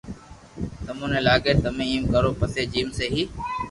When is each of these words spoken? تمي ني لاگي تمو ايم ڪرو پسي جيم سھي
تمي 0.85 1.05
ني 1.11 1.19
لاگي 1.27 1.53
تمو 1.63 1.83
ايم 1.89 2.03
ڪرو 2.13 2.29
پسي 2.39 2.61
جيم 2.73 2.87
سھي 2.97 3.21